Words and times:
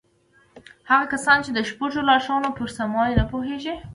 هغه 0.89 1.05
کسان 1.13 1.37
چې 1.45 1.51
د 1.53 1.59
شپږو 1.69 2.07
لارښوونو 2.09 2.49
پر 2.57 2.67
سموالي 2.77 3.13
نه 3.19 3.25
پوهېږي. 3.31 3.75